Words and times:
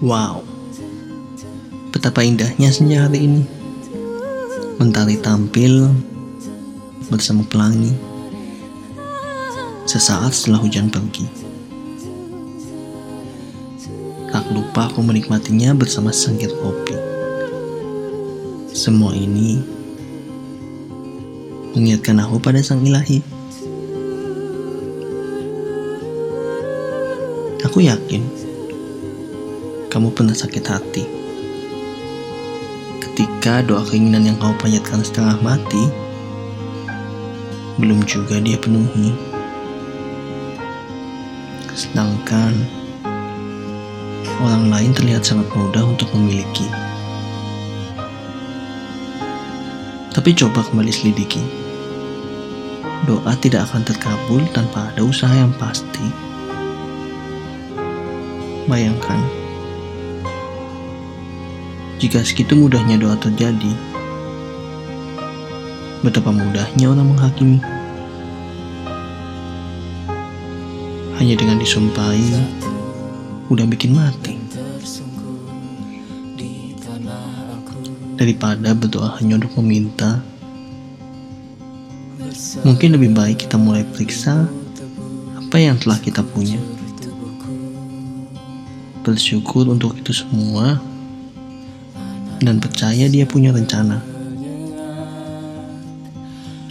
Wow, 0.00 0.40
betapa 1.92 2.24
indahnya 2.24 2.72
senja 2.72 3.04
hari 3.04 3.20
ini. 3.28 3.44
Mentari 4.80 5.20
tampil 5.20 5.92
bersama 7.12 7.44
pelangi. 7.44 7.92
Sesaat 9.84 10.32
setelah 10.32 10.64
hujan 10.64 10.88
pergi. 10.88 11.28
Tak 14.32 14.48
lupa 14.56 14.88
aku 14.88 15.04
menikmatinya 15.04 15.76
bersama 15.76 16.16
sangkir 16.16 16.48
kopi. 16.48 16.96
Semua 18.72 19.12
ini 19.12 19.60
mengingatkan 21.76 22.24
aku 22.24 22.40
pada 22.40 22.64
sang 22.64 22.80
ilahi. 22.80 23.20
Aku 27.68 27.84
yakin 27.84 28.39
kamu 29.90 30.14
pernah 30.14 30.32
sakit 30.32 30.64
hati 30.70 31.04
ketika 33.02 33.60
doa 33.66 33.82
keinginan 33.84 34.24
yang 34.24 34.38
kau 34.38 34.54
panjatkan 34.56 35.02
setengah 35.02 35.36
mati 35.42 35.90
belum 37.80 38.04
juga 38.04 38.36
dia 38.44 38.60
penuhi. 38.60 39.16
Sedangkan 41.72 42.52
orang 44.44 44.68
lain 44.68 44.92
terlihat 44.92 45.24
sangat 45.24 45.48
mudah 45.56 45.88
untuk 45.88 46.12
memiliki. 46.12 46.68
Tapi 50.12 50.36
coba 50.36 50.60
kembali 50.60 50.92
selidiki. 50.92 51.40
Doa 53.08 53.32
tidak 53.40 53.72
akan 53.72 53.80
terkabul 53.88 54.44
tanpa 54.52 54.92
ada 54.92 55.00
usaha 55.00 55.32
yang 55.32 55.56
pasti. 55.56 56.04
Bayangkan, 58.68 59.18
jika 62.00 62.24
segitu 62.24 62.56
mudahnya 62.56 62.96
doa 62.96 63.12
terjadi, 63.20 63.76
betapa 66.00 66.32
mudahnya 66.32 66.88
orang 66.88 67.12
menghakimi. 67.12 67.60
Hanya 71.20 71.36
dengan 71.36 71.60
disumpahi, 71.60 72.40
udah 73.52 73.68
bikin 73.68 73.92
mati. 73.92 74.40
Daripada 78.16 78.72
berdoa 78.72 79.20
hanya 79.20 79.36
untuk 79.36 79.60
meminta, 79.60 80.24
mungkin 82.64 82.96
lebih 82.96 83.12
baik 83.12 83.44
kita 83.44 83.60
mulai 83.60 83.84
periksa 83.84 84.48
apa 85.36 85.56
yang 85.60 85.76
telah 85.76 86.00
kita 86.00 86.24
punya. 86.24 86.56
Bersyukur 89.04 89.68
untuk 89.68 90.00
itu 90.00 90.16
semua 90.16 90.80
dan 92.40 92.56
percaya 92.56 93.06
dia 93.06 93.28
punya 93.28 93.52
rencana. 93.52 94.00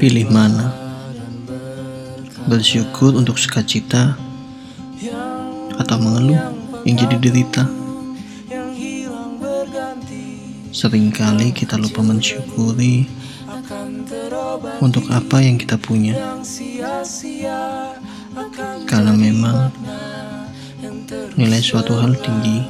Pilih 0.00 0.32
mana? 0.32 0.72
Bersyukur 2.48 3.12
untuk 3.12 3.36
sukacita 3.36 4.16
atau 5.76 5.96
mengeluh 6.00 6.40
yang 6.88 6.96
jadi 6.96 7.16
derita. 7.20 7.68
Seringkali 10.72 11.52
kita 11.52 11.76
lupa 11.76 12.00
mensyukuri 12.00 13.04
untuk 14.80 15.04
apa 15.12 15.44
yang 15.44 15.60
kita 15.60 15.76
punya. 15.76 16.16
Karena 18.88 19.12
memang 19.12 19.68
nilai 21.36 21.60
suatu 21.60 21.92
hal 22.00 22.16
tinggi 22.16 22.64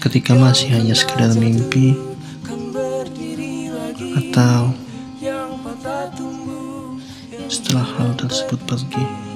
ketika 0.00 0.32
masih 0.32 0.72
hanya 0.72 0.96
sekedar 0.96 1.36
mimpi 1.36 1.92
atau 4.16 4.72
setelah 7.52 7.84
hal 8.00 8.10
tersebut 8.16 8.56
pergi. 8.64 9.29